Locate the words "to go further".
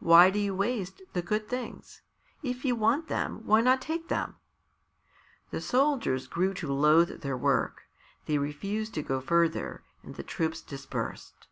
8.94-9.84